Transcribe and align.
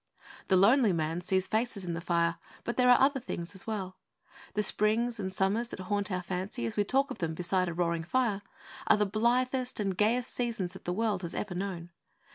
The 0.47 0.55
lonely 0.55 0.93
man 0.93 1.21
sees 1.21 1.45
faces 1.45 1.85
in 1.85 1.93
the 1.93 2.01
fire; 2.01 2.37
but 2.63 2.75
there 2.75 2.89
are 2.89 2.99
other 2.99 3.19
things 3.19 3.53
as 3.53 3.67
well. 3.67 3.97
The 4.55 4.63
springs 4.63 5.19
and 5.19 5.31
summers 5.31 5.67
that 5.67 5.79
haunt 5.81 6.11
our 6.11 6.23
fancy 6.23 6.65
as 6.65 6.75
we 6.75 6.83
talk 6.83 7.11
of 7.11 7.19
them 7.19 7.35
beside 7.35 7.69
a 7.69 7.73
roaring 7.75 8.03
fire 8.03 8.41
are 8.87 8.97
the 8.97 9.05
blithest 9.05 9.79
and 9.79 9.95
gayest 9.95 10.33
seasons 10.33 10.73
that 10.73 10.85
the 10.85 10.91
world 10.93 11.21
has 11.21 11.35
ever 11.35 11.53
known. 11.53 11.91